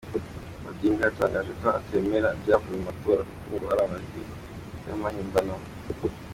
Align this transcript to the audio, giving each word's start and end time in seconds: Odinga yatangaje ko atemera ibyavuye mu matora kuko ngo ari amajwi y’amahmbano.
Odinga 0.69 1.01
yatangaje 1.07 1.51
ko 1.61 1.67
atemera 1.79 2.27
ibyavuye 2.37 2.77
mu 2.77 2.85
matora 2.89 3.21
kuko 3.29 3.49
ngo 3.55 3.65
ari 3.71 3.81
amajwi 3.85 4.21
y’amahmbano. 4.85 5.55